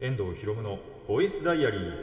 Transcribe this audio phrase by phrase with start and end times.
[0.00, 0.78] 遠藤博夢の
[1.08, 2.02] ボイスダイアリー。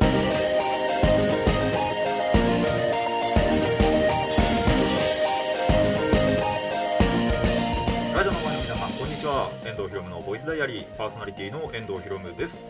[8.14, 9.50] ラジオの前の皆さんこんにちは。
[9.66, 10.86] 遠藤博夢のボイスダイアリー。
[10.98, 12.62] パーソナリティの遠藤博夢です。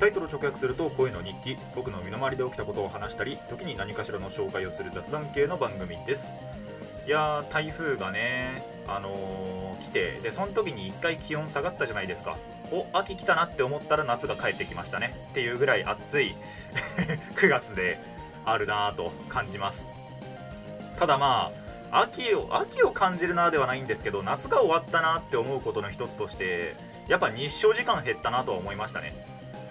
[0.00, 1.56] タイトル直訳すると声の日記。
[1.76, 6.32] 僕の身の回りで起きたことを話したり時に何かしらの紹介をする雑談系の番組です。
[7.06, 12.36] いやー台風がねあのー来てでその時に1回気温下がったじゃないですか。
[12.72, 16.34] お秋来たなって思ったら夏が帰ってきましたねっていうぐらい暑い
[17.36, 17.98] 9月で
[18.44, 19.86] あるなぁと感じます。
[20.98, 21.50] ただま
[21.90, 26.74] あ秋を秋を感じるなではないんですけど夏が終わったなって思うことの一つとして
[27.06, 29.12] やっぱ日照時間減ったなとは思いましたね。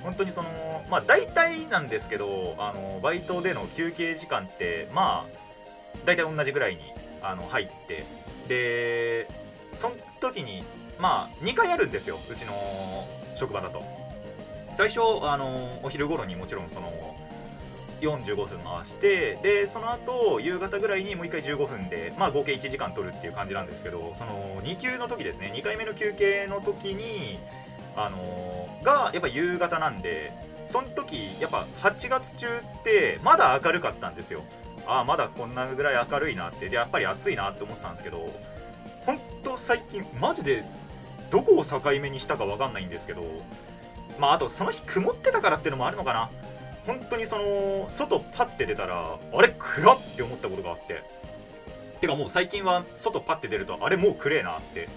[0.04, 5.46] 本当にそのまあ大体なんですけどあのバイトでの休憩時間ってまあ
[6.06, 6.82] 大体同じぐらいに
[7.22, 8.06] あの入って
[8.48, 9.28] で
[9.74, 10.64] その時に
[11.00, 12.54] まあ2回あるんですようちの
[13.36, 13.84] 職場だと。
[14.74, 17.16] 最初あのお昼頃にもちろんその
[18.02, 27.40] 45分回してでその後夕方ぐらいにもう1回15分で、まあ、合計1時間取るっていう感じなんですけどその2級の時ですね2回目の休憩の時に
[27.96, 30.34] あのがやっぱ夕方なんで
[30.68, 34.42] その時やっぱ8月中ってまだ明るかったんですよ。
[34.88, 38.30] ああまだこんなぐらい明るいなってでやっぱり暑いなって思ってたんですけど
[39.06, 40.64] 本当最近マジで
[41.32, 43.24] どこを境目にしたか分かんないんですけど
[44.20, 46.30] まああとその日曇ってたからっていうのもあるのかな。
[46.86, 49.56] 本当にその外パッて出たらあれ？
[49.58, 51.02] 暗っって思ったことがあって。
[52.00, 53.98] てかもう最近は外パッて出るとあれ？
[53.98, 54.88] もう暗えなって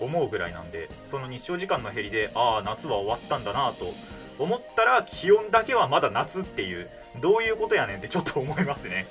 [0.00, 3.92] 思うぐらいなんでその日照時間の減りでああ夏は終わったんだなと
[4.38, 6.88] 思ったら気温だけはまだ夏っていう
[7.20, 9.06] どういうことやねんってちょっと思いますね。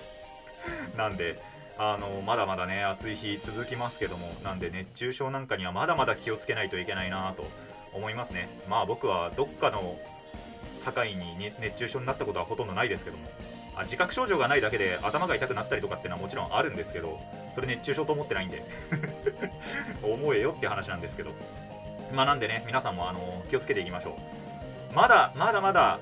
[0.98, 1.38] なんで
[1.78, 7.46] あのまだまだね暑い日続きますけどもなんで熱中症なんかにはまだまだ気をつけないといけないなと
[7.94, 8.48] 思いますね。
[8.70, 9.98] まあ僕はどっかの
[10.84, 13.24] 境に熱中症になったことはほとんどないですけども
[13.76, 17.20] あ自覚症状がないだけで頭が痛くなったりとかっていうのはもちろんあるんですけど
[17.54, 18.64] それ熱中症と思ってないんで
[20.02, 21.32] 思えよって話なんですけど。
[22.14, 24.18] まあなんでね皆さんもあの気をつけていきましょ
[24.92, 24.96] う。
[24.96, 26.00] まだまだまだ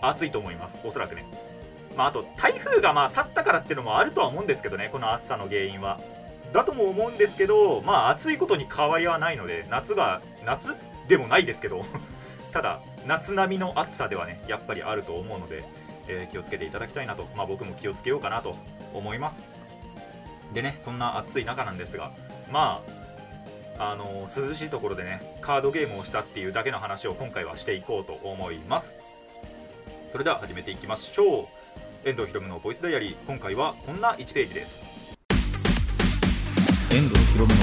[0.00, 1.24] 暑いと思いますおそらくね。
[1.96, 6.00] まあ、あと台風がまあ去ったからっていうのもあるとは思うんですけどねこの暑さの原因は。
[6.52, 10.74] だとも思うんですけどまあ暑いことに変わりはないので夏が夏
[11.08, 11.84] でもないですけど
[12.52, 15.64] ただ夏並みの暑さではねやっぱりあると思うので、
[16.08, 18.56] えー気をつけていただきたいなと、まあ、僕も気をつけようかなと
[18.94, 19.42] 思います。
[20.52, 22.10] でねそんな暑い中なんですが
[22.50, 22.82] ま
[23.78, 28.94] ああのー涼しいところでねカードゲームをしたっていうだけの話を今回はしていこうと思います。
[30.10, 31.61] それでは始めていきましょう。
[32.04, 33.16] 遠藤ひろむのボイスダイアリー。
[33.28, 34.82] 今回はこんな1ページです。
[36.92, 37.60] 遠藤ひろむの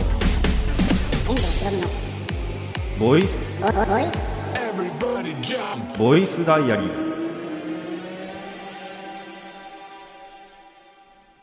[1.28, 1.88] 遠藤ひろむの
[2.98, 3.38] ボイス
[5.98, 7.10] ボイスダイアリー。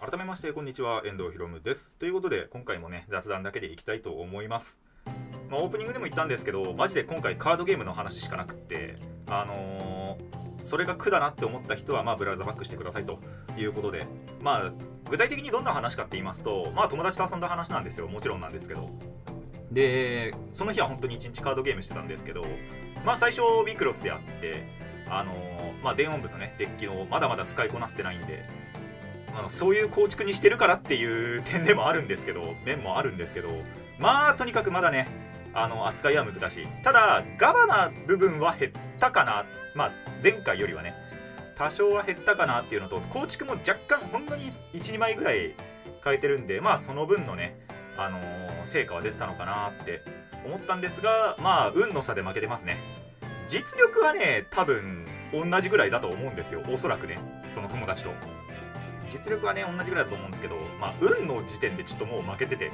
[0.01, 1.93] 改めましてこんにちは遠藤ひろむです。
[1.99, 4.81] ということで今回もね雑談だけでいきたいと思います。
[5.51, 8.97] まあ、オープニングでも言ったんですけどマジで今回カードゲームの話しかなくって
[9.27, 9.96] あのー
[10.67, 13.19] それが苦だなって思った人はまあブラウザバックしてくださいと
[13.57, 14.07] いうことで。
[14.41, 14.73] まあ
[15.09, 18.09] 具体的にどんな話かって言いますとまあ友達と遊んだ話なんですよ。
[18.09, 18.91] もちろんなんですけど。
[19.71, 22.45] でその日は本当に1日カードゲームしてたんですけど
[23.05, 24.63] まあ最初ビクロスでやって
[25.09, 28.43] あのーまあ電音部のねデッキをまだまだ使いこなせてないんで
[29.37, 33.51] あのそういう構築にしてるからっていう点でもあるんですけど面もあるんですけど
[33.99, 35.09] まあとにかくまだね
[35.57, 36.67] あの扱いは難しい。
[36.85, 39.45] ただガバな部分は減ったかな。
[39.75, 39.91] まあ
[40.23, 40.95] 前回よりはね。
[41.57, 45.55] 多少は減ったかなっていうのと構築も若干ほんのに12枚ぐらい
[46.05, 47.59] 変えてるんでまあその分のね
[47.97, 50.03] あのー成果は出てたのかなって
[50.45, 52.77] 思ったんですがまあ運の差で負けてますね。
[53.49, 56.61] 実力はね多分同じぐらいだと思うんですよ。
[56.69, 57.19] おそらくね。
[57.55, 58.11] その友達と。
[59.13, 62.71] 実力はね同じぐらいだと思うんですけどまあ運の時点でちょっともう負けてて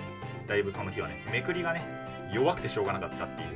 [0.49, 1.23] だいぶその日はね。
[1.31, 1.85] めくりがね
[2.33, 3.49] 弱くてしょうがなかったっていう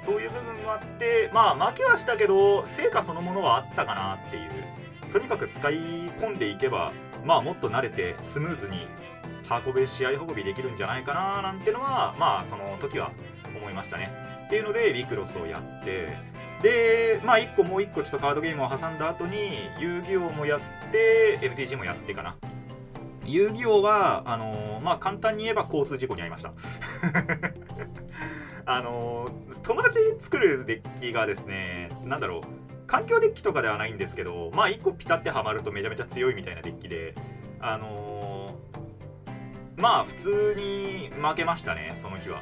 [0.00, 4.78] そういう部分もあってまあ負けはしたけど成果そのものはあったかなっていう。
[5.12, 6.92] とにかく使い込んでいけば
[7.24, 8.86] まあもっと慣れてスムーズに
[9.66, 13.10] 運べ試合運びできるんじゃないかななんてのはまあその時は
[13.58, 14.10] 思いましたね。
[14.46, 16.08] っていうのでウィクロスをやって
[16.62, 20.60] でまあ1個もう1個ちょっとカードゲームを挟んだ後に遊戯王もやっ
[20.92, 22.36] て MTG もやってかな。
[23.24, 26.52] 遊戯王はあのーまあ簡単に言えば交通事故に遭いました。
[28.66, 29.28] あの
[29.62, 37.14] 友達作るデッキがですねなんだろう環境デッキとかではないんですけどまあ1個ピタってはまるとめちゃめちゃ強いみたいなデッキで
[37.60, 38.54] あの
[39.76, 42.40] まあ普通に負けましたねその日は。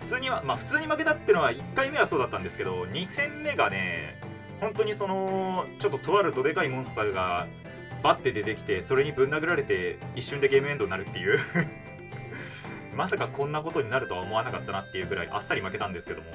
[0.00, 4.20] 普通にはまあ普通に負けたっていうのは1回目はそうだったんですけど2戦目がね
[4.60, 7.46] 本当にそのちょっととあるどでかいモンスターが
[8.02, 11.38] バッて出てきてそれにぶん殴られて一瞬でゲームエンドになるっていう。
[12.94, 16.28] まさかこんなことになるとは思わなかったなっていうぐらいあっさり負けたんですけども。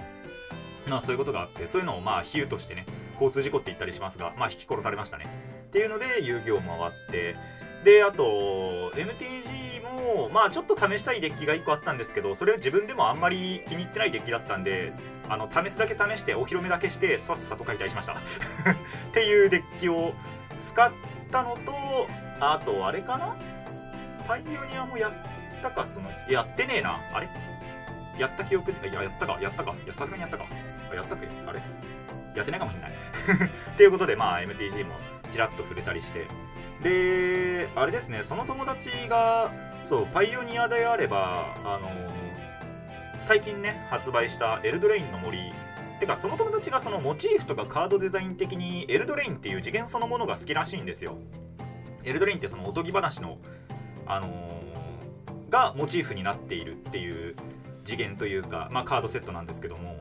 [0.88, 5.26] まあそういうことがあってそういうのをまあ比喩としてね交通事故って言ったりしますがまあ引き殺されましたね。
[5.68, 7.36] っていうので遊戯を回って
[7.84, 14.92] であと MTG もまあちょっと試したいデッキが1個あったんですけどそれは自分でもあんまり気に入ってないデッキだったんで
[15.30, 18.14] あの試すだけ試してお披露目だけしてさっさと解体しました。
[18.18, 18.18] っ
[19.14, 20.14] ていうデッキを
[20.68, 20.92] 使っ
[21.32, 22.08] たのと
[22.40, 23.36] あとあれかな？
[24.28, 27.00] パイオニアもやったかそのやってねえな。
[27.14, 27.28] あれ？
[28.18, 28.72] やった記憶？
[28.72, 29.38] いややったか。
[29.42, 29.74] やったか。
[29.86, 30.46] いやさすがにやったか。
[30.92, 31.28] あやったっけ？
[31.48, 31.62] あれ？
[32.36, 32.92] やってないかもしれない。
[33.74, 34.96] っていうことでまあ MTG も
[35.32, 36.26] ちらっと触れたりして。
[36.84, 39.52] であれですねその友達が
[39.84, 41.90] そうパイオニアであればあの
[43.22, 45.40] 最近ね発売したエルドレインの森。
[46.00, 51.18] てかその友達がそのモチーフとかカードデザイン的にエルドレインっていう次元そのものが好きらしいんですよ。
[52.06, 53.38] エルドレインってそのおとぎ話の
[54.08, 54.28] あの
[55.50, 57.36] がモチーフになっているっていう
[57.86, 59.98] 次元というか、まあ、カードセットなんですけども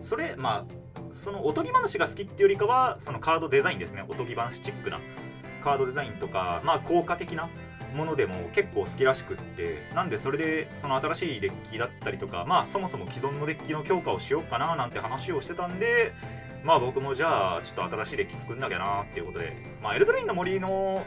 [0.00, 0.76] それまあ
[1.12, 4.04] そのおとぎ話が好きっていうよりかはそのカードデザインですね。
[4.08, 4.98] おとぎ話チックな
[5.62, 7.48] カードデザインとかまあ効果的な
[7.94, 16.12] ものでも結構好きらしくってなんでそれでその新しいデッキだったりとかまあそもそも既存のデッキの強化をしようかななんて話をしてたんで
[16.62, 21.04] まあ僕もじゃあちょっと新しいデッキ作んなきゃなっていうことでまあエルドレインの森の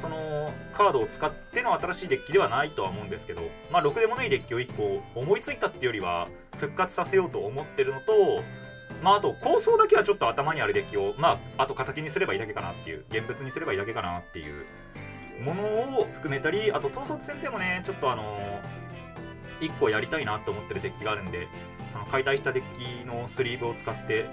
[0.00, 8.42] そのカードを使っての新しいデッキではないとは思うんですけどまあろくでもないデッキを1個思いついたっていうよりは復活させようと思ってるのと
[9.02, 14.64] まああと構想だけはちょっと頭にあるデッキをまああと形にすればいいだけかなっていう現物にすればいいだけかなっていう
[15.44, 15.62] もの
[16.00, 18.22] を含めたりあと統率戦でもねちょっとあの
[19.60, 21.46] 1個やりたいなと思ってるデッキがあるんで
[21.90, 24.26] その解体したデッキのスリーブを使って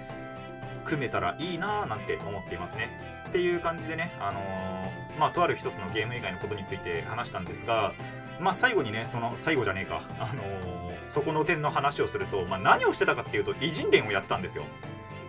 [0.86, 3.13] 組めたらいいなーなんて思っていますね。
[3.28, 7.94] っていう感じでねあのーまあとある一つのゲーム以外のことについて話したんですが
[8.40, 14.64] まあ最後にねその最後じゃねえかあのーそこの点の話をすると、まあ、何をしてたかっていうと偉人伝をやってたんですよ。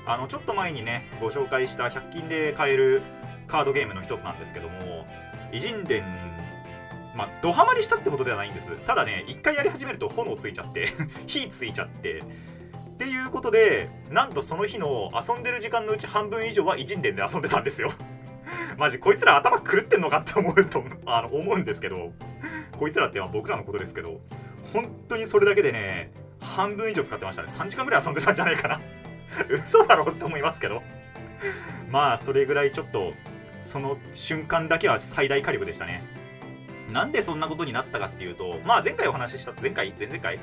[0.07, 3.03] あのちょっと前にねご紹介した100均で買える
[3.49, 5.07] カードゲームの一つなんですけども
[5.53, 6.03] 偉人伝
[7.15, 8.69] まあドハマりしたってことではないんです。
[8.87, 10.89] ただね一回やり始めると炎ついちゃって
[11.27, 12.23] 火ついちゃって
[13.05, 17.93] っていうことでなんとその日の遊んでる時間のうち半分以上は偉人伝で遊んでたんですよ。
[18.79, 22.13] マジこいつら頭狂ってんのかって思うとあの思うんですけど。
[22.73, 24.23] こいつらって僕らのことですけど。
[24.73, 27.49] 本当にそれだけでね半分以上使ってましたね。
[27.49, 28.81] 3時間ぐらい遊んでたんじゃないかな。
[29.53, 30.83] 嘘だろって思いますけど。
[31.91, 33.13] まあそれぐらいちょっと
[33.61, 36.03] その瞬間だけは最大火力でしたね。
[36.91, 40.39] なんでそんなことになったかっていうとまあ前回お話しした前回前々回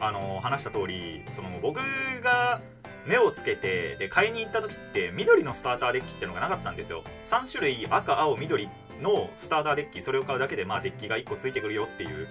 [0.00, 1.76] あの話した通りその僕
[2.22, 2.60] が
[3.06, 7.02] 目をつけてで買いに行った時って緑のスターターデッキってのがなかったんですよ。
[7.26, 8.68] 3種類赤青緑
[9.02, 12.28] のスターターデッキそれを買うだけでまあデッキが1個ついてくるよっていう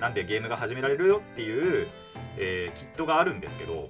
[0.00, 1.88] なんでゲームが始められるよっていう、
[2.38, 3.88] えーキットがあるんですけど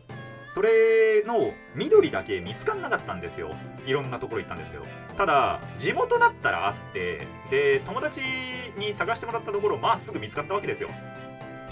[0.53, 3.51] それの緑だけ見つかんなかったんですよ。
[3.87, 4.85] いろんなところ行ったんですけど
[5.17, 8.21] ただ地元だったらあってで友達
[8.77, 10.91] に探してもらったところまあすぐ見つかったわけですよ。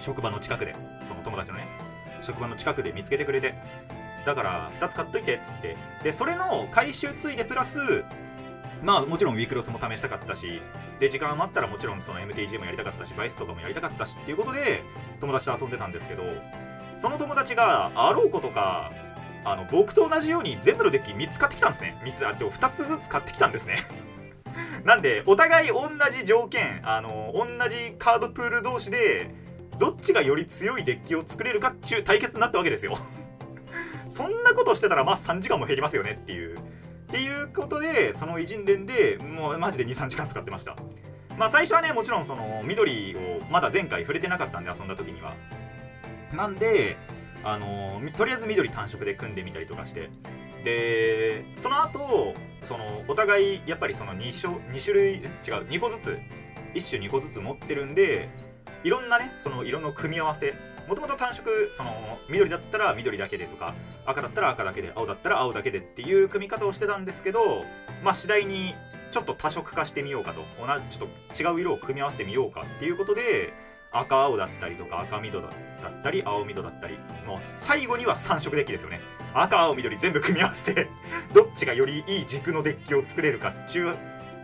[0.01, 1.67] 職場の近くでその友達のね
[2.23, 3.55] 職場の近くで見つけてくれて
[4.27, 8.05] だから2つ買っといてっつってでそれの回収ついでプラス
[8.83, 10.61] まあもちろんウィークロスも試したかったし
[11.01, 14.83] で時間余ったらもちろんその MTG もやりたかったしバイスとかもやりたかったしっていうことで
[15.21, 16.23] 友達と遊んでたんですけど
[17.01, 18.91] その友達があろうことか
[19.45, 21.97] あの僕と同じように全部のデッキ3つ買ってきたんですね。
[22.05, 23.79] 3つあでも2つずつ買ってきたんですね。
[24.85, 29.31] なんでお互い同じ条件あの同じカードプール同士で
[29.79, 32.99] どっちがより強いデッキを作れるかっちゅう対決になったわけですよ。
[34.09, 36.59] そんなことしてたらまあ3時間も減りますよねっていう。
[36.59, 36.61] っ
[37.11, 40.77] ていうことでその偉人伝でもうマジで23時間使ってました。
[41.37, 45.35] まあ最初はねもちろんその緑をまだ前回触れてなかったんで遊んだ時には。
[46.35, 46.97] なんで
[47.45, 50.11] あのとりあえず緑単色で組んでみたりとかして。
[50.65, 55.23] でその後そのお互いやっぱりその 2, 種2種類違う
[55.69, 56.19] 2個ずつ
[56.75, 58.29] 1種2個ずつ持ってるんで
[58.85, 60.55] いろんなねその色の組み合わせ。
[60.89, 63.75] もともと単色その緑だったら緑だけでとか
[64.07, 67.65] 赤だったら赤だけで青だったら青だけでっていう組み方をしてたんですけど
[68.03, 68.75] まあ次第に
[69.11, 70.41] ちょっと多色化してみようかと。
[70.59, 73.53] 同じちょっと違う色を組み合わせてみようかっていうことで
[73.93, 76.97] 赤青だったりとか赤緑だったり青緑だったり。
[77.27, 79.01] もう最後には3色デッキですよね。
[79.35, 80.89] 赤青緑全部組み合わせて
[81.35, 83.95] どっちがよりいい軸のデッキを作れるかっていう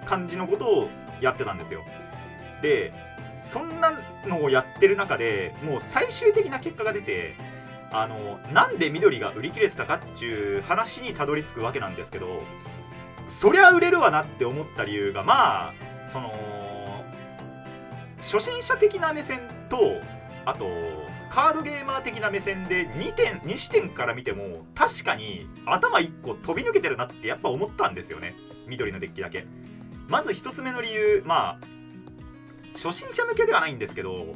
[0.05, 0.91] 感じのことを
[1.23, 1.83] やってたんですよ。
[2.61, 2.93] で
[3.45, 3.93] そんな
[4.27, 7.35] のをやってる中でもう最終的な結果が出て
[7.93, 12.43] あのなんで緑が売り切れてたかっていう話にたどり着くわけなんですけど
[13.29, 15.73] そりゃ売れるわなって思った理由がまあ
[16.09, 16.33] その
[18.19, 20.01] 初心者的な目線と
[20.45, 20.67] あと
[21.31, 28.35] カードゲーマー的な目線で2点2視点から見ても確かに頭1個飛び抜けてるなってやっぱ思ったんですよね。
[28.69, 29.45] 緑のデッキだけ。
[30.09, 31.74] まず1つ目の理由まあ
[32.75, 34.35] 初心者向けではないんですけど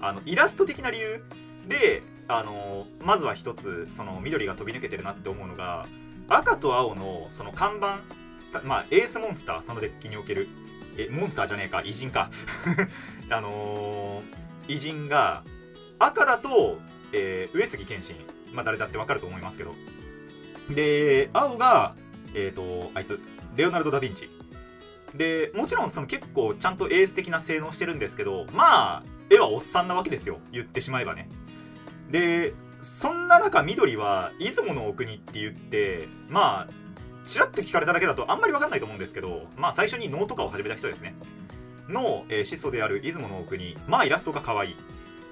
[0.00, 1.22] あのイラスト的な理由
[1.68, 5.86] であのまずは1つその緑が飛び抜けてるなって思うのが
[6.28, 7.98] 赤と青のその看板
[8.64, 10.48] まあエースモンスターそのデッキにおける
[10.96, 12.30] えモンスターじゃねえか偉人か。
[13.30, 15.42] あのー偉人が
[15.98, 16.78] 赤だと、
[17.12, 18.16] えー上杉謙信。
[18.52, 19.74] まあ誰だってわかると思いますけど。
[20.70, 21.94] で青が
[22.34, 23.20] えっ、とあいつ
[23.56, 24.30] レオナルド・ダ・ヴィンチ。
[25.14, 30.38] でもちろんその結構ちゃんとエース的な性能してるんですけどまあ絵はおっさんなわけですよ。
[30.52, 31.28] 言ってしまえばね。
[32.10, 41.14] でそんな中緑は出雲のお国って言ってまあちらっと聞かれただけだとあんまり分かんないと思うんですけどまあ最初に能とかを始めた人ですね。
[41.88, 44.76] の、えー始祖である出雲のお国まあイラストが可愛い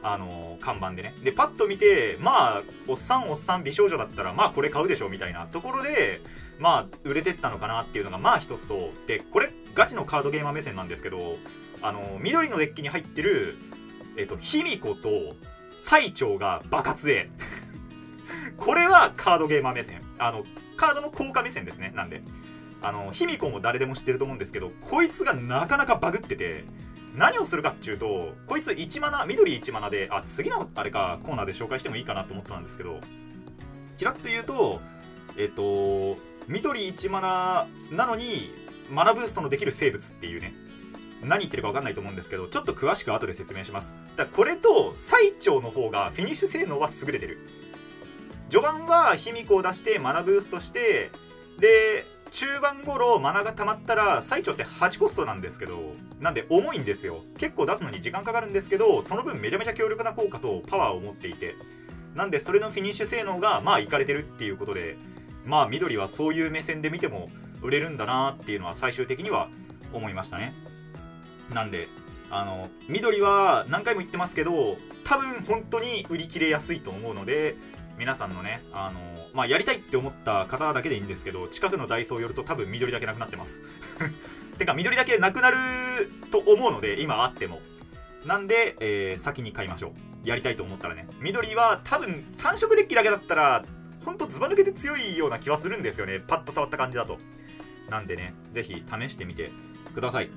[0.03, 1.15] あのー看板でね。
[1.25, 6.21] でパッと見てまあおっさんおっさん美少女だったらまあこれ買うでしょみたいなところで
[6.59, 11.37] まあ売れてったのかなっていうのがまあ一つとでこれガチのカードゲーマー目線なんですけど
[11.83, 13.57] あの緑のデッキに入ってる
[14.17, 15.09] えっ、と卑弥呼と
[15.81, 17.31] 最長が爆発絵
[18.57, 20.01] これはカードゲーマー目線。
[20.19, 20.45] あの
[20.77, 22.23] カードの効果目線ですねなんで。
[22.83, 26.65] あの卑弥呼も誰でも知ってると思うんですけどこいつがなかなかバグってて
[27.17, 33.01] 何をするかっていうとこいつ1マナ緑1マナであ次のあれかコーナーで紹介してもいいかなと思ったんですけど
[33.97, 34.81] ちらっと言うと
[35.37, 36.17] えっと
[36.49, 38.51] 緑1マナなのに
[38.91, 40.55] マナブーストのできる生物っていうね
[41.23, 43.93] 何言ってるか分かんないと思うんですけどちょっと詳しく後で説明します。
[44.17, 47.39] だこれと最長の方がフィニッシュ性能は優れてる。
[48.51, 51.11] 序盤は卑弥呼を出してマナブーストして
[51.59, 57.21] で中盤頃マナが溜まったら最長って8コストなんですけどなんで重いんですよ。
[57.37, 61.57] 結構出すのに時間かかるんですけどその分めちゃめちゃ強力な効果とパワーを持っていて。
[62.15, 64.97] なんでそれのフィニッシュ性能がまあいかれてるっていうことで
[65.45, 67.27] まあ緑はそういう目線で見ても
[67.63, 69.49] 売れるんだなっていうのは最終的には
[69.93, 70.53] 思いましたね。
[71.53, 71.89] なんで
[72.31, 77.57] あの緑は何回も言ってますけど多分本当に売り切れやすいと思うので
[77.99, 79.01] 皆さんのねあの、
[79.35, 83.61] まあ、やりたいって思った方だけでいいんですけど近くのダイソー寄ると多分緑だけなくなってます。
[84.59, 85.57] てか緑だけなくなる
[86.31, 87.61] と思うので今あっても。
[88.27, 89.93] なんで、えー先に買いましょ
[90.25, 90.29] う。
[90.29, 91.07] やりたいと思ったらね。
[91.21, 93.63] 緑は多分単色デッキだけだったら
[94.09, 96.17] ほんとズバ抜けて強いような気はするんですよね。
[96.19, 97.19] パッと触った感じだと。
[97.91, 99.51] なんでねぜひ試してみて
[99.95, 100.31] ください。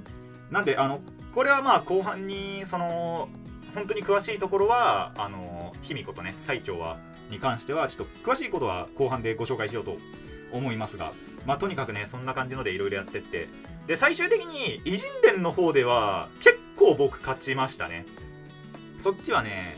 [0.49, 0.99] なんであの
[1.33, 3.29] これはまあ後半にその
[3.73, 6.97] 本当に詳しいところはあの卑弥呼とね最長は
[7.29, 9.95] に関してはちょっと詳しいことは後半でご紹介しようと
[10.51, 11.13] 思いますが
[11.45, 13.47] まあとにかくねそんな感じのでいろいろやってって。
[13.87, 18.05] で最終的に偉人伝の方では結構僕勝ちましたね。
[18.99, 19.77] そっちはね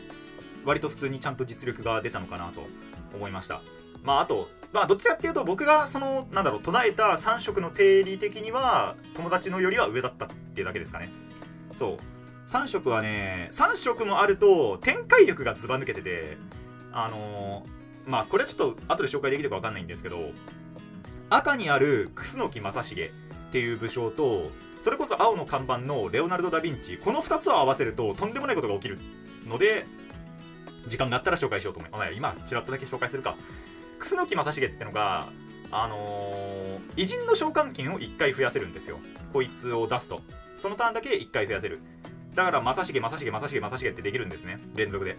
[0.64, 2.66] 割と普通にちゃんと実力が出たのかなと
[3.14, 3.62] 思いました。
[4.04, 11.10] まああとまあどっちかっていうと僕がそのなんだろう唱えた3色の定理的には友達のよりは上だったっていうだけですかね。
[11.72, 11.96] そう。
[12.46, 16.36] 3色はね3色もあると展開力がずば抜けてて
[16.92, 20.18] あのーまあこれはちょっと後で紹介できるか分かんないんですけど
[21.30, 24.50] 赤にある楠木正成っていう武将と
[24.82, 28.98] それこそ青の看板のレオナルド・ダ・ヴィンチこの2つを合わせるととんでもないことが起きる
[29.46, 29.86] ので
[30.86, 32.12] 時間があったら紹介しようと思います。
[32.12, 33.36] 今ちらっとだけ紹介するか。
[34.04, 35.28] 楠木正成ってのが
[35.70, 38.98] あのー偉人の召喚金を1回増やせるんですよ。
[39.32, 40.20] こいつを出すと。
[40.54, 41.80] そのターンだけ1回増やせる。
[42.34, 44.58] だから正成正成正成正成ってできるんですね。
[44.74, 45.16] 連続で。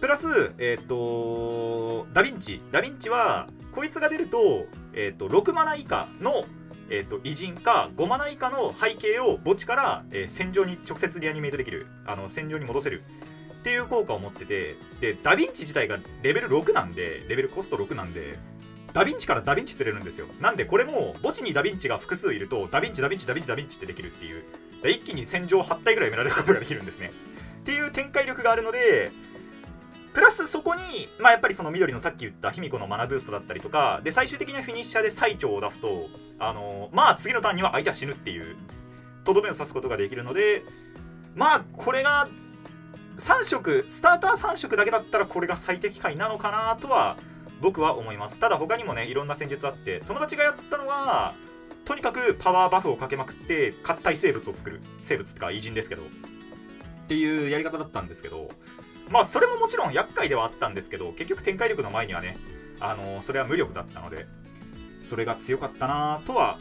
[0.00, 2.60] プラスえっ、とダヴィンチ。
[2.72, 6.44] ダヴィンチはこいつが出ると,、えっと6マナ以下の
[6.90, 11.86] えっと偉人か5マナ以下の背景を墓地から、え戦場に直接リアニメイトできる。
[12.06, 13.02] あの戦場に戻せる。
[13.64, 18.36] っていう効果を持っててでダヴィンチ自体がレベル6なんでレベルコスト6なんで
[18.92, 20.26] ダヴィンチからダヴィンチ釣れるんですよ。
[20.38, 24.44] なんでこれも墓地にダヴィンチが複数いるとダヴィンチダヴィンチダヴィンチダヴィンチってできるっていう
[24.84, 27.10] 一気に戦場8体ぐらい埋められることができるんですね。
[27.62, 29.10] っていう展開力があるので
[30.12, 35.88] プラスそこに、まあ、やっぱりその緑のさっき言った卑弥呼のマナブーストだったりとかで最終的にはフィニッシャーで最長を出すと
[36.38, 38.54] あのまあ次のターンには相手は死ぬっていう
[39.24, 40.62] とどめを刺すことができるので
[41.34, 42.28] まあこれが
[43.18, 47.16] 3色スターター3色だけだったらこれが最適解なのかなとは
[47.60, 48.38] 僕は思います。
[48.38, 51.34] ただ他にもねいろんな戦術あって友達がやったのは
[51.84, 56.06] とにかくパワーバフをかけまくって活体生物を作る生物ってか偉人ですけどっ
[57.08, 58.48] ていうやり方だったんですけど
[59.10, 62.38] まあそれももちろん厄介ではあったんですけど結局展開力の前にはね
[62.80, 64.26] あのそれは無力だったので
[65.08, 66.58] それが強かったなとは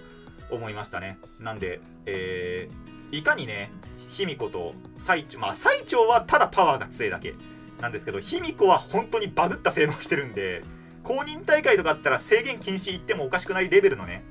[0.52, 1.18] 思いましたね。
[1.40, 3.72] なんで、えー、いかにね
[4.14, 7.34] 卑弥呼と最長まあ最長はただパワーが強いだけ
[7.82, 10.62] なんですけど卑弥呼は本当にバグった性能してるんで
[11.04, 14.24] 公認大会とかあったら制限禁止行ってもおかしくないレベルのね、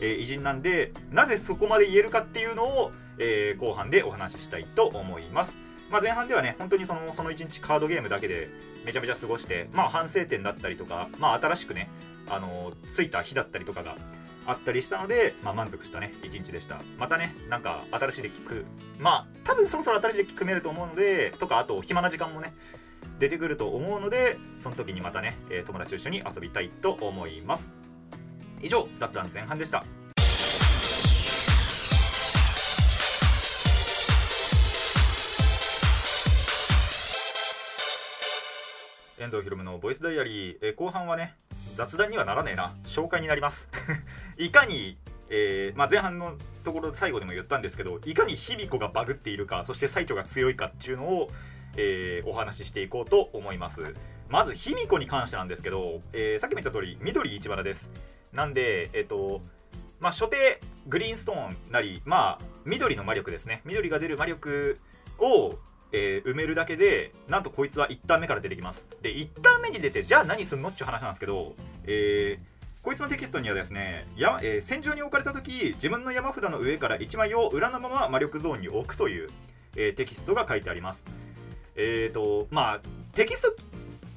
[0.00, 5.56] えー偉人なんでなぜそこまで言えるかっていうのを、えー後半でお話ししたいと思います。
[5.90, 8.50] まあ、前半ではね、本当にそのその1日カードゲームだけで
[8.84, 11.88] めちゃめちゃ過ごして、まあ、反省点だったりとか、まあ、新しくね、
[12.28, 13.94] あのついた日だったりとかが
[14.46, 16.78] あったりしたので、まあ、満足したね、1日でした。
[16.98, 18.64] またね、なんか新しいデッキ組、
[18.98, 22.54] まあ、多分そろそろ新しいデッキ組めると思うので、とか、あと、暇な時間もね、
[23.18, 25.36] 出てくると思うので、その時にまたね、
[25.66, 27.72] 友達と一緒に遊びたいと思います。
[28.62, 29.84] 以上、雑談前半でした。
[39.18, 41.34] 遠藤ひろむのボイスダイアリー、えー後半はね
[41.74, 43.68] 雑談にはならねえな紹介になります
[44.38, 44.98] いかに、
[45.30, 51.28] えーまあ、前半のところ最後でも言ったんですけどいかに卑弥呼がバグっているかそして最長が強いかっていうのを、
[51.76, 53.94] えーお話ししていこうと思います。
[54.28, 57.90] まず卑弥呼に関してなんですけど、えーさっきも言った通り緑一花です。
[58.32, 59.40] なんでえっ、と
[60.00, 63.62] まあ初手グリーンストーンなりまあ緑の魔力ですね。
[63.64, 64.78] 緑が出る魔力
[65.18, 65.54] を
[65.92, 68.86] えー埋めるだけでなんとこいつは1ターン目から出てきます。
[69.02, 72.55] で1ターン目に出てじゃあ何すんのっていう話なんですけど、えー
[72.86, 79.28] こいつのテキストにはですねや、えー戦場に置かれた時自分の山札の上から1枚を裏のまま魔力ゾーンに置くという、
[79.74, 81.02] えーテキストが書いてあります。
[81.74, 83.56] えーとまあテキスト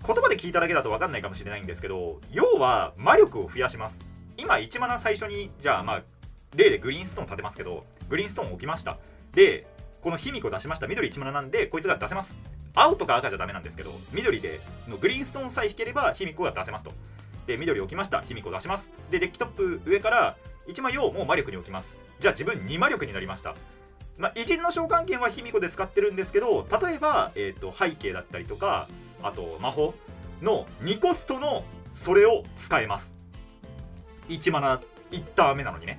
[0.05, 4.03] 言葉で聞いただけだと分かんないかもしれないんですけど要は魔力を増やします。
[4.38, 6.03] 今1マナ最初にじゃあまあ
[6.55, 8.99] 例でグリーンストーン立てますけどグリーンストーン置きました。
[9.33, 9.65] で
[10.03, 10.85] この卑弥呼出しました。
[10.85, 12.38] 緑1マナなんでこいつが出せます。
[12.75, 16.91] 青とか赤じゃダメなんですけど緑でのグリーンストーンさえ引ければ卑弥呼が出せますと。
[17.49, 18.21] で緑置きました。
[18.21, 18.91] 卑弥呼出します。
[19.09, 20.37] でデッキトップ上から
[20.67, 21.97] 1枚をもう魔力に置きます。
[22.19, 23.55] じゃあ自分2魔力になりました。
[24.19, 28.89] まあ、偉人の召喚権は卑弥呼で使ってるんですけど例えば、えー、と背景だったりとか
[29.23, 29.93] あと魔法
[30.41, 33.13] の2コストのそれを使えます。
[34.27, 34.79] 1マナ
[35.12, 35.97] 1ターン目なのにね。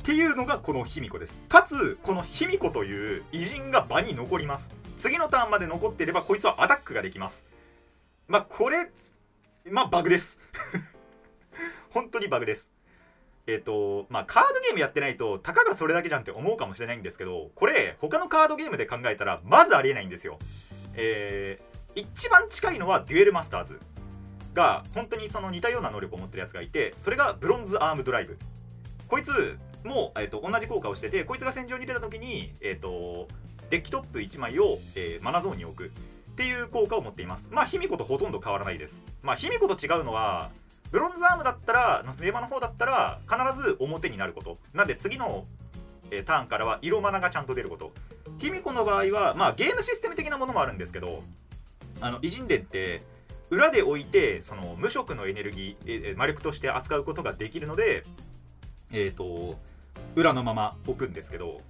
[0.00, 1.38] っていうのがこの卑弥呼です。
[1.48, 4.70] かつこの卑弥呼という偉人が場に残ります。
[4.98, 7.44] 次のターンまで残っていればこいつはアタックができます。
[8.28, 8.90] まあこれ
[9.64, 10.38] まあバグです。
[11.90, 12.68] 本当にバグです。
[13.46, 20.38] えっ、とまあカードゲームやってないとたかがそれだけじゃんって思うかもしれないんですけどこれ他のカードゲームで考えたらまずありえないんですよ。
[20.94, 23.80] えー一番近いのはデュエルマスターズ
[24.54, 28.38] が本当にその似たような能力を持ってるやつがいてそれがブロンズアームドライブ。
[29.08, 33.26] こいつも、えー、と同じ効果をしててこいつが戦場に出た時に、えー、と
[33.70, 35.90] デッキトップ1枚を、えーマナゾーンに置く。
[36.40, 37.50] っていう効果を持っています。
[37.52, 39.02] まあ卑弥呼とほとんど変わらないです。
[39.22, 40.50] まあ卑弥呼と違うのは
[40.90, 44.56] ブロンズアームだったらのセーバの方だったら必ず表になること。
[44.72, 45.44] なんで次の、
[46.10, 47.92] えターンからは色マナがちゃんと出ること。
[48.38, 51.22] 卑弥呼の場合はまあゲームシステム的なものもあるんですけど
[52.00, 53.02] あの偉人伝って
[53.50, 58.02] 裏で置いてその無色のエネルギー、え魔力として扱うことができるので
[58.92, 59.58] えっ、と
[60.16, 61.60] 裏のまま置くんですけど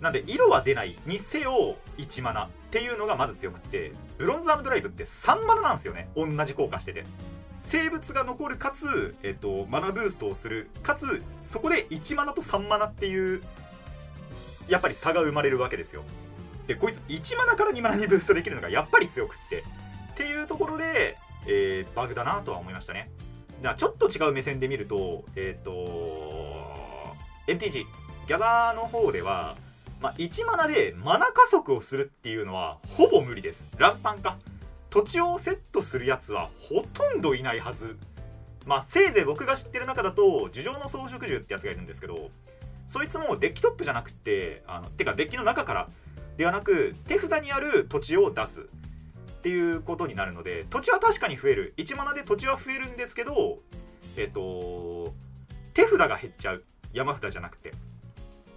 [0.00, 0.96] なんで色は出ない。
[1.06, 2.48] にせよ1マナ。
[2.76, 6.10] っていうのがまず強くってブロンズアームドライブって3マナなんですよね。
[6.14, 7.04] 同じ効果してて。
[7.62, 10.68] 生物が残るかつ、えっとマナブーストをする。
[10.82, 13.40] かつそこで1マナと3マナっていう
[14.68, 16.02] やっぱり差が生まれるわけですよ。
[16.66, 19.64] でこいつ1マナから2マナにブーストできるのがやっぱり強くって。
[20.12, 23.08] っていうところで、えーバグだなとは思いましたね。
[23.62, 25.70] だからちょっと違う目線で見るとえっ、と
[27.46, 29.56] NTG ギャザーの方では、
[30.06, 33.66] まあ、1マナでマナ加速をするっていうのはほぼ無理です。
[33.76, 34.36] ランパンか。
[34.88, 37.98] 土地をセットするやつはほとんどいないはず。
[38.66, 42.30] まあせいぜい僕が知ってる中だと樹状の装飾獣ってやつがいるんですけど
[42.86, 45.88] そいつもデッキトップじゃなくてあのてかデッキの中から
[46.36, 48.60] ではなく手札にある土地を出す。
[48.60, 48.64] っ
[49.42, 51.74] ていうことになるので土地は確かに増える。
[51.78, 53.58] 1マナで土地は増えるんですけど
[54.16, 55.12] えっと
[55.74, 56.62] 手札が減っちゃう。
[56.92, 57.72] 山札じゃなくて。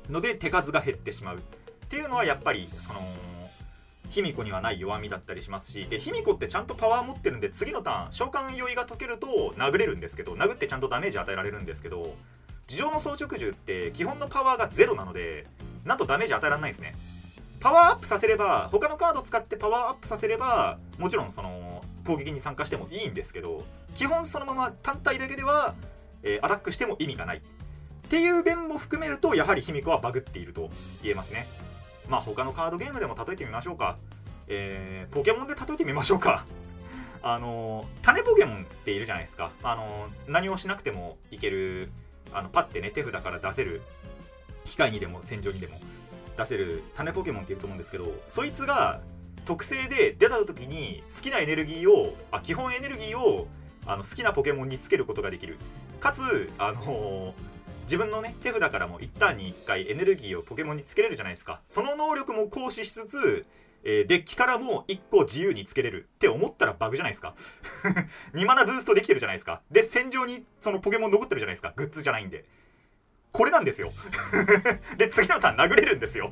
[0.09, 1.37] ので手数が減ってしまう。
[1.37, 1.41] っ
[1.89, 3.01] ていうのはやっぱりその
[4.09, 12.15] 卑弥呼にはない弱みだったりしますしで卑弥呼ってちゃんとパワー持ってるんで次のターン召喚酔いが解けると殴れるんですけど殴ってちゃんとダメージ与えられるんですけど
[12.67, 15.47] 地上の装飾獣って基本のパワーがゼロなので
[15.85, 16.93] なんとダメージ与えられないんですね。
[17.59, 25.75] パワーアップさせれば他のカード使ってパワーアップさせればもちろんその攻撃に参加してもいいんですけど基本そのまま単体だけでは、
[26.23, 27.41] えーアタックしても意味がない。
[28.09, 30.71] っていう弁も含めるとやはり卑弥呼はバグっていると
[31.03, 31.45] 言えますね。
[32.07, 33.97] まあ他のカードゲームでも例えてみましょうか。
[34.47, 36.43] えーポケモンで例えてみましょうか。
[37.21, 39.51] あの種ポケモンっているじゃないですか。
[39.61, 41.91] あの何をしなくてもいける
[42.33, 43.83] あのパッてね手札から出せる
[44.65, 45.79] 機械にでも戦場にでも
[46.35, 49.01] 出せる種ポケモンっていると思うんですけどそいつが
[49.45, 53.47] 特性で出た時に好きなエネルギーをあ基本エネルギーを
[53.85, 55.57] あの好きなポケモンにつけることができる。
[55.99, 57.33] かつあの
[57.89, 61.59] 自分のね手札からも一旦に1回エネルギーをポケモンにつけれるじゃないですか。
[61.65, 63.47] その能力も行使しつつ、
[63.83, 67.33] えーデッキからも1個自由につけれるって思ったらバグじゃないですか。
[68.35, 69.63] 2マナブーストできてるじゃないですか。
[69.71, 71.73] で戦場にそのポケモン残ってるじゃないですか。
[71.75, 72.45] グッズじゃないんで。
[73.31, 73.91] これなんですよ。
[74.97, 76.31] で次のターン殴れるんですよ。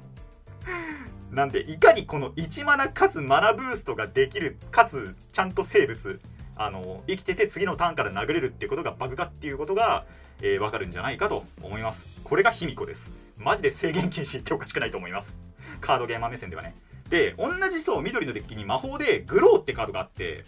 [1.32, 6.20] なんでいかにこの1マナかつマナブーストができるかつちゃんと生物
[6.58, 10.06] あの生きてて次のターンから殴れるっていうことがバグかっていうことが、
[10.42, 12.08] えー、分かるんじゃないかと思います。
[12.24, 13.14] これが卑弥呼です。
[13.38, 15.38] マジで制限禁止っておかしくないと思います。
[15.82, 16.76] カードゲーマー目線ではね。
[17.10, 20.44] で同じそう緑のデッキに魔法でグローってカードがあって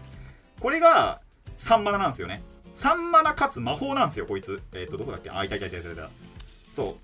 [0.60, 1.22] これが
[1.60, 2.42] 3マナなんですよね。
[2.76, 4.62] 3マナかつ魔法なんですよこいつ。
[4.74, 5.30] えっ、とどこだっけ？
[5.30, 6.10] あいたいたいたいたいた。
[6.74, 6.96] そう。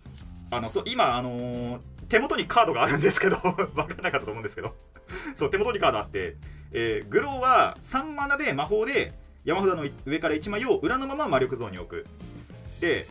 [0.52, 4.76] あのそう今あのー手元にカードがあるんですけど 分からなかったと思うんですけど。
[5.34, 6.36] そう手元にカードあって、
[6.78, 9.14] えーグローは3マナで魔法で
[9.46, 12.06] 山札の上から1枚を裏のまま魔力ゾーンに置く。
[12.82, 13.08] で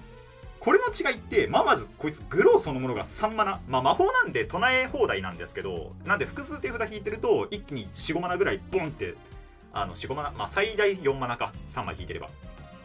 [0.61, 9.15] これの違いって、まあ、まずこいつグローそのものが3マナ、まあ、魔法なんで唱え放題なんですけどなんで複数手札引いてると一気に45マナぐらいボンって
[9.75, 12.29] あの45マナ、まあ、最大4マナか3枚引いてれば。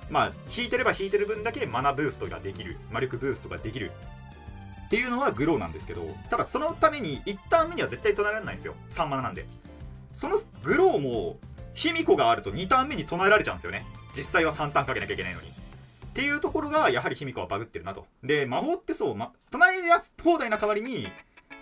[0.10, 2.78] まあ引いてれば引いてる分だけマナブーストができる。
[2.92, 3.92] 魔力ブーストができる。
[4.88, 8.74] っていうのはグローなんですけどただそのために1ターン目には絶対唱えられないんですよ。
[8.90, 9.46] 3マナなんで。
[10.20, 11.38] そのグローも
[11.76, 13.86] 卑弥呼があると2ターン目に唱えられちゃうんですよね。
[14.14, 15.48] 実際は3ターンかけなきゃいけないのに。
[15.48, 15.52] っ
[16.14, 18.06] ていうところがやはり卑弥呼はバグってるなと。
[18.22, 21.08] で魔法ってそう、ま、唱えや放題な代わりに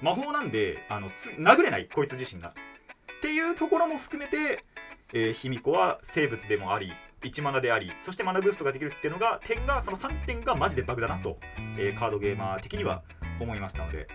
[0.01, 2.49] 魔法なんであの殴れないこいつ自身が。
[2.49, 4.65] っていうところも含めて、
[5.13, 6.91] え、卑弥呼は生物でもあり
[7.21, 11.37] 1マナでありそしてマナブーストができるっていうのが点がその3点がマジでバグだなと、
[11.77, 13.03] えーカードゲーマー的には
[13.39, 14.07] 思いましたので。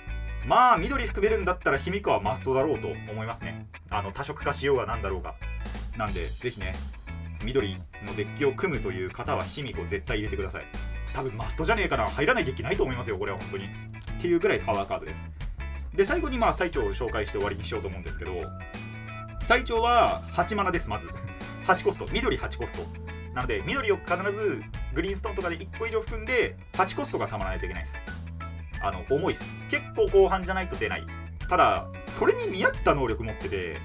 [0.47, 3.67] まあ緑含めるんだったら卑弥呼はマストだろうと思いますね。
[3.91, 5.35] あの多色化しようがなんだろうが。
[5.97, 6.75] なんでぜひね
[7.45, 7.75] 緑
[8.07, 10.65] のデッキを組むという方は卑弥呼絶対入れてください。
[11.15, 13.67] 多分マストじゃねえから入らないデッキないと思いますよこれは本当に。
[13.67, 13.69] っ
[14.21, 15.31] ていうぐらいパワーカードです。
[15.95, 18.33] で最後にまあ最長を紹介して終わりにしようと思うんですけど
[19.43, 21.09] 最長は8マナですまず。
[21.67, 22.07] 8コスト。
[22.13, 22.83] 緑8コスト。
[23.35, 24.63] なので緑を必ず
[24.95, 27.97] グリーンストーンとかで1個以上含んで8コストがたまらないといけないです。
[28.83, 29.57] あの重いっす。
[29.71, 31.07] 結構後半じゃないと出ない。
[31.49, 33.77] ただそれに見合った能力持ってて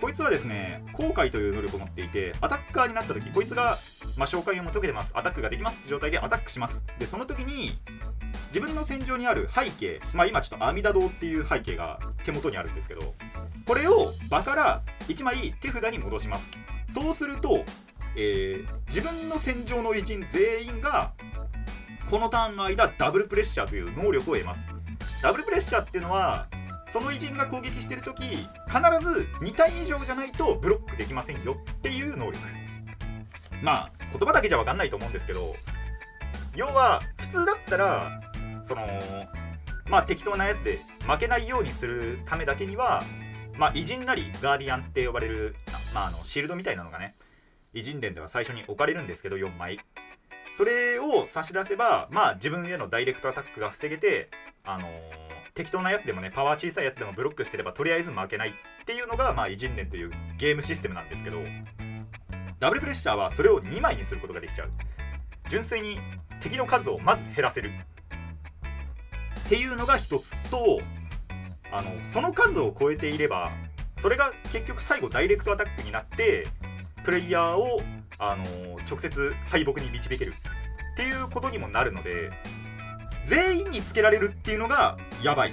[0.00, 3.78] こいつはですね後悔という能力を持っていてアタッカーになった時こいつが、
[4.16, 5.12] まあ、召喚用も解けてます。
[5.14, 6.82] アタックができますって状態でアタックします。
[6.98, 7.78] でその時に
[8.48, 13.14] 自分の戦場にある背景まあ今ちょっと阿弥陀堂っていう背景が手元にあるんですけど
[13.66, 16.50] これを場から1枚手札に戻します。
[16.86, 17.64] そうすると、
[18.16, 21.12] えー自分の戦場の偉人全員が
[22.10, 24.68] このターンの間ダブルプレッシャーという能力を得ます。
[25.22, 26.46] ダブルプレッシャーっていうのは
[26.86, 28.38] その偉人が攻撃してる時必
[29.00, 31.56] ず2体以上じゃないとブロックできませんよ。
[31.70, 32.38] っていう能力。
[33.62, 35.54] まあ言葉だけじゃ分かんないと思うんですけど
[36.54, 38.20] 要は普通だったら
[38.62, 38.82] その
[39.88, 43.02] まあ適当なやつで負けないようにするためだけには
[43.56, 45.54] まあ偉人なりガーディアンって呼ばれる、
[45.94, 47.14] まあ、あのシールドみたいなのがね
[47.72, 49.78] 偉人伝では最初に置かれるんですけど4枚。
[50.56, 54.30] それを差し出せばまあ自分へのダイレクトアタックが防げて
[54.64, 58.52] あのー適当なやつでもねパワー小さいやつでもブロックしてればとりあえず負けないっ
[58.86, 61.38] ていうのがまあ偉人伝というゲームシステムなんですけど
[62.58, 64.70] ダブルプレッシャーはそれを2枚にすることができちゃう。
[65.48, 65.98] 純粋に
[66.40, 67.72] 敵の数をまず減らせる
[69.44, 70.80] っていうのが一つと
[71.70, 73.50] あのその数を超えていれば
[73.96, 76.46] それが結局最後ダイレクトアタックになって
[77.04, 77.82] プレイヤーを
[78.24, 78.44] あの
[78.88, 80.32] 直接敗北に導ける
[80.92, 82.30] っていうことにもなるので
[83.24, 85.52] 全員につけられるっていうのがやばい。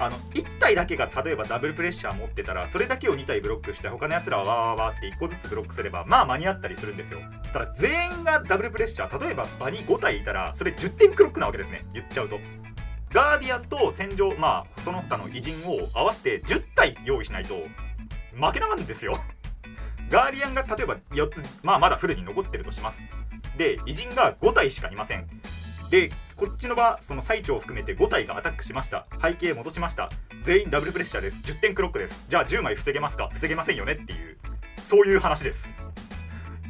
[0.00, 7.18] あの1体だけが例えばダブルプレッシャー持ってたらそれだけを2体ブロックして他のやつらはわーわーわーって1個ずつブロックすればまあ間に合ったりするんですよ。
[7.52, 11.84] ただ全員がダブルプレッシャー例えば場に5体いたらそれ10点クロックなわけですね。
[11.94, 12.38] 言っちゃうと。
[13.10, 17.54] ガーディアンと戦場まあその他の偉人を合わせて10体用意しないと
[18.34, 19.18] 負けなんですよ。
[20.10, 23.02] ガーディアンが例えば4つまあまだフルに残ってるとします。
[23.56, 25.26] で偉人が5体しかいません。
[25.90, 29.06] でこっちの場その最長を含めて5体がアタックしました。
[29.20, 30.10] 背景戻しました。
[30.42, 31.40] 全員ダブルプレッシャーです。
[31.42, 32.24] 10点クロックです。
[32.28, 33.28] じゃあ10枚防げますか？
[33.32, 34.36] 防げませんよねっていう
[34.80, 35.72] そういう話です。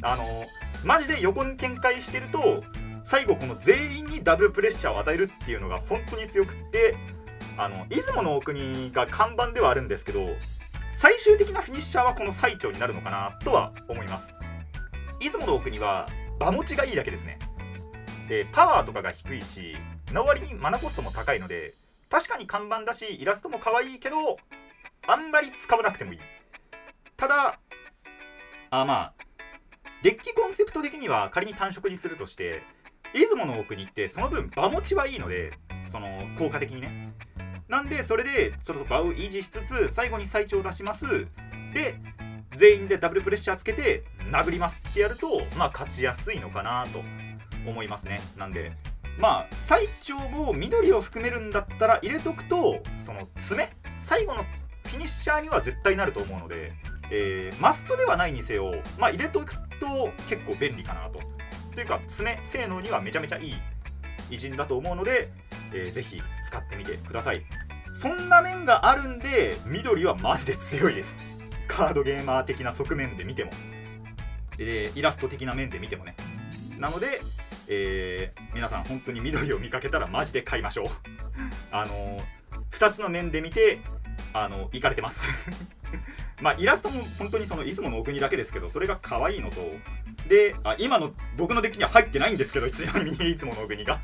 [0.03, 0.47] あの
[0.85, 2.63] マジで横に展開してると
[3.03, 6.97] 最後この全員にダブルプレッシャーを与えるっていうのが本当に強くって
[7.57, 10.29] あの出雲の国が看板ではあるんですけど
[11.01, 14.35] 最終的なフィニッシャーはこの最長になるのかなとは思います。
[15.21, 16.09] 出雲の奥には
[16.41, 17.39] 場持ちがいいだけですね。
[18.29, 19.77] でパワーとかが低いし
[20.13, 21.75] の割にマナコストも高いので
[22.11, 24.39] 確かに看板だしイラストも可愛いけど
[25.07, 26.19] あんまり使わなくてもいい。
[27.17, 27.61] ただ
[28.71, 29.15] あまあ
[30.03, 32.61] デッキコンセプト的には仮に単色にするとして
[33.15, 35.53] 出雲の奥に行ってその分場持ちはいいので
[35.87, 37.15] その効果的にね。
[37.69, 41.27] なんでそれでちょっと場を維持しつつ最後に最長出します。
[41.75, 41.97] で
[42.57, 47.03] 全員でダブルプレッシャーつけて殴りますってやるとまあ勝ちやすいのかなと
[47.67, 48.21] 思いますね。
[48.37, 48.73] なんで
[49.19, 54.45] まあ最長も緑を含めるんだったら入れとくとその爪最後の
[54.87, 56.73] フィニッシャーには絶対なると思うので、
[57.11, 61.21] えーマストではないにせよまあ入れとくと結構便利かなと。
[61.75, 63.55] というか爪性能にはめちゃめちゃいい。
[64.31, 65.31] 偉人だと思うので、
[65.73, 67.45] えーぜひ使ってみてください。
[67.93, 71.19] そんな面があるんで緑はマジで強いです。
[71.67, 73.51] カードゲーマー的な側面で見ても。
[74.57, 76.17] でイラスト的な面で見てもね。
[76.79, 77.21] なので、
[77.69, 80.87] えー皆さん本当に緑を見かけたらマジで買いましょう。
[81.71, 82.21] あの
[82.73, 83.81] 2つの面で見て
[84.33, 85.27] あのいかれてます。
[86.41, 89.57] まあイラストも本当にその出雲のお国だけですけどそれが可愛いのと。
[90.29, 94.01] であ今の僕のデッキには入ってないんですけどちなみにいつものお国が。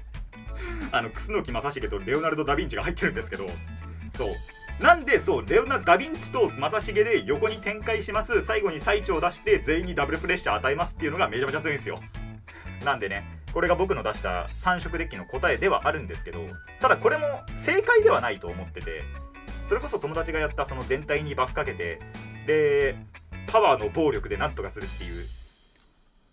[0.93, 3.47] あの楠木正成とレオナルド・ダ・ヴィンチが入ってるんですけど
[4.17, 4.29] そう。
[4.81, 8.43] なんでそうレオナ・ダ・ヴィンチと正成で横に展開します。
[8.43, 12.01] 最後に最長を出して全員にダブルプレッシャー与えますっていうのがめちゃめちゃ強いんですよ。
[12.85, 16.41] なんでねこれが僕の出した3色デッキの答えではあるんですけど
[16.81, 17.25] ただこれも
[17.55, 19.03] 正解ではないと思ってて
[19.65, 22.01] それこそ友達がやったその全体にバフかけて
[22.47, 22.97] で
[23.47, 25.25] パワーの暴力でなんとかするっていう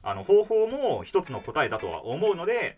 [0.03, 2.75] あの方法も一つの答えだとは思うので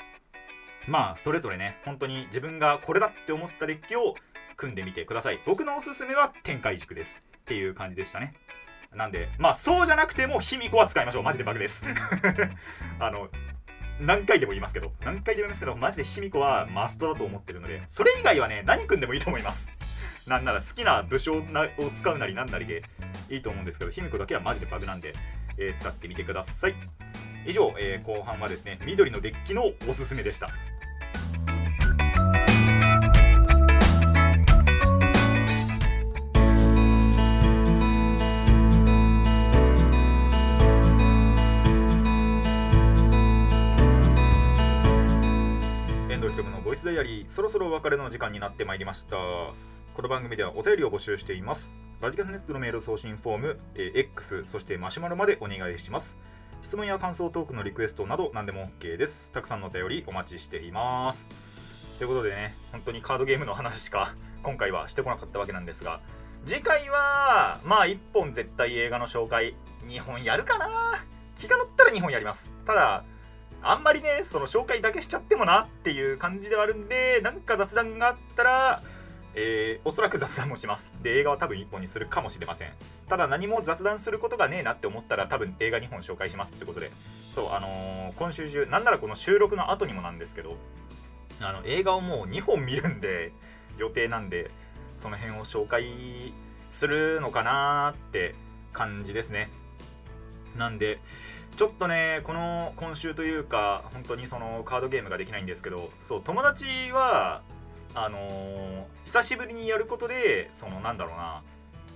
[0.87, 4.15] まあそれぞれね本当に自分がこれだって思ったデッキを
[4.55, 5.39] 組んでみてください。
[5.45, 7.21] 僕のおすすめは展開軸です。
[7.37, 8.33] っていう感じでしたね。
[8.93, 11.23] なんでまあそうじゃなくても卑弥呼は使いましょう。
[11.23, 11.85] マジでバグです。
[12.99, 13.29] あの
[13.99, 14.91] 何回でも言いますけど。
[15.03, 19.69] 何回でも言いますけどマジで卑弥呼はマストだと思ってるのでそれ以外はね何組んでもいいと思います。
[20.27, 22.83] なんなら好きな武将なを使うなりなんなりで
[23.29, 25.13] いいと思うんですけど卑弥呼だけはマジでバグなんで、
[25.57, 26.75] えー使ってみてください
[27.45, 30.49] 以上、えー後半はですね緑のデッキのおすすめでした。
[46.09, 49.17] 遠藤ひろむのボイスダイアリーそろそろお別れの時間になってまいりました。
[49.17, 51.73] この番組ではお便りを募集しています。
[52.01, 56.17] ラジカセネットのメール送信フォーム、えー X そしてマシュマロまでお願いします。
[56.63, 59.31] 質問や感想トークのリクエストなど何でも OK です。
[59.31, 61.27] たくさんのお便りお待ちしています。
[61.99, 65.99] ということでね本当にカードゲームの話しか 今回はしてこなかったわけなんですが
[66.45, 70.67] 次回はまあ1本絶対映画の紹介2本やるかな？
[71.35, 72.51] 気が乗ったら2本やります。
[72.65, 73.03] ただ
[73.61, 78.81] あんまりねその紹介だけしちゃってもなっていう感じではあるんでなんか雑談があったら
[79.35, 80.93] えーおそらく雑談もします。
[81.01, 82.71] で映画は多分1本にするかもしれません。
[83.09, 86.91] ただ何も雑談することがねえなって思ったら多分映画2本紹介しますってことで。
[87.31, 90.57] そうあのー今週中なんならこの収録の後にもなんですけど
[91.41, 93.31] あの映画をもう2本見るんで
[93.77, 94.51] 予定なんで
[94.97, 96.33] その辺を紹介
[96.69, 98.35] するのかなって
[98.71, 99.49] 感じですね。
[100.57, 100.99] なんで
[101.55, 107.41] ちょっとねこの今週というか本当にそのカードゲームができないんですけどそう友達は
[107.95, 111.43] あのー久しぶりにやることでそのなんだろうな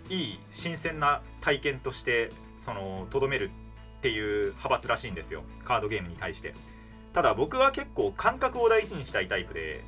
[0.10, 3.50] いい新鮮な体験としてそのとどめる
[3.98, 5.44] っていう派閥らしいんですよ。
[5.66, 6.54] カードゲームに対して。
[7.14, 9.84] ただ僕は結構感覚を大事にしたいタイプで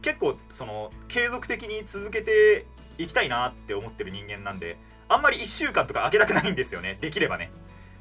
[0.00, 2.66] 結構その継続的に続けて
[2.98, 4.76] いきたいなって思ってる人間なんで
[5.08, 6.98] あんまり1週間とか空けたくないんですよね。
[7.02, 7.50] できればね。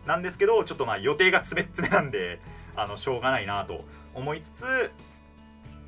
[0.05, 2.39] なんですけどちょっとまあ予定が詰め詰めなんで
[2.75, 4.91] あのしょうがないなと思いつつ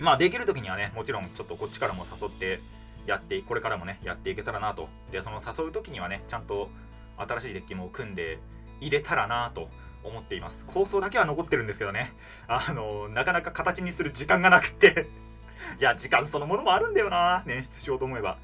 [0.04, 2.60] まあできる時にはねもちろんちょっとこっちからも誘って
[3.08, 4.89] やってこれからもねやっていけたらなと。
[5.12, 6.70] でその誘う時にはねちゃんと
[7.18, 8.39] 新しいデッキも組んで
[8.82, 9.70] 入れたらなと
[10.04, 10.66] 思っています。
[10.66, 12.13] 構想だけは残ってるんですけどね。
[12.48, 15.08] あのなかなか形にする時間がなくって。
[15.80, 18.38] いや時間そのものもあるんだよな捻出しようと思えば。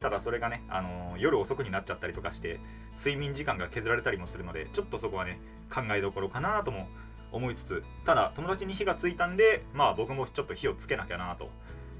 [0.00, 2.58] ただそれがね、あの夜遅くになっちゃったりとかして
[2.92, 5.38] 睡眠時間が削られたりもするのでちょっとそこはね
[5.72, 6.88] 考えどころかなとも
[7.32, 11.50] 思いつつただ友達に火がついたんでまあ僕もちょっと火をつけなきゃなと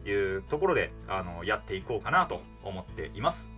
[0.08, 3.48] いうところであのやっていこうかなと思っています。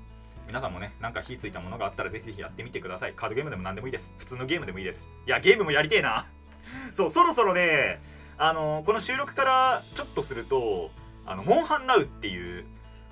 [0.46, 3.14] 皆さんもねなんか火ついたものがあったらぜひぜひやってみてください。
[3.14, 4.12] カードゲームでも何でもいいです。
[4.18, 5.08] 普通のゲームでもいいです。
[5.26, 6.26] いやゲームもやりてえな。
[6.92, 8.00] そうそろそろね
[8.36, 10.90] あのこの収録からちょっとすると
[11.24, 12.66] あのモンハンナウっていう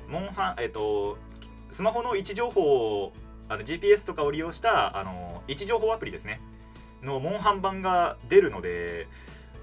[0.09, 1.16] モンハンえっ、と
[1.70, 3.12] スマホの位置情報を
[3.48, 6.40] あの GPS とかを利用したあの位置情報アプリですね。
[7.02, 9.08] のモンハン版が出るので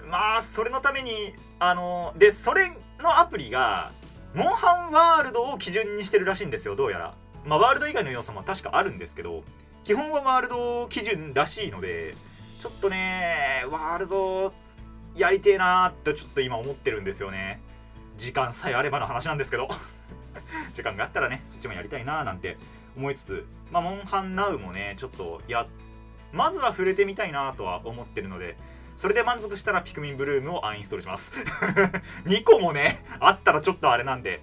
[0.10, 3.92] まあそれのためにあのでそれのアプリが
[4.34, 7.16] モンハンワールドを基準にしてるらしいんですよどうやら。
[7.46, 9.44] まあワールド以外の要素も確かあるんですけど
[9.84, 12.14] 基本はワールド基準らしいので
[12.60, 14.54] ちょっとねワールド
[15.16, 17.62] やりてえなーってちょっと今思ってるんですよね。
[18.18, 19.68] 時間さえあればの話なんですけど。
[20.74, 22.58] 時間があったらねそっちもやりたいなーなんて
[22.98, 25.89] 思いつつまあモンハンナウもねちょっとやって
[26.34, 28.56] まずは触れてみたいなとは思ってるので
[28.96, 31.32] それで満足したらピクミンブルームをアンインストールします。
[32.28, 34.42] 2個もねあったらちょっとあれなんで、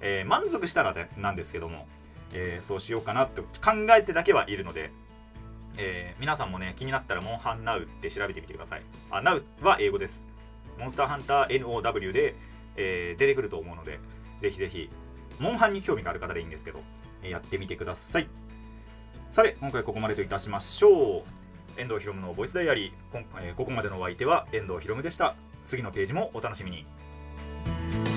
[0.00, 1.86] えー満足したらねなんですけども、
[2.32, 4.90] えーそうしようかなって考えてだけはいるので、
[5.76, 8.82] えー皆さんもね気になったらモンハンナウって調べてみてください。
[9.10, 10.24] あナウは英語です。
[10.78, 12.34] モンスターハンター NOW で、
[12.76, 14.00] え出てくると思うので
[14.40, 14.88] ぜひぜひ
[15.38, 16.82] モンハンに興味がある方でいいんですけど、
[17.22, 18.28] やってみてください。
[19.30, 21.80] さて、今回ここまでといたしましょう。
[21.80, 25.36] 遠藤ひろむのボイスダイアリー、こえー、ここまでのお相手は遠藤ひろむでした。
[25.64, 28.07] 次のページもお楽しみに。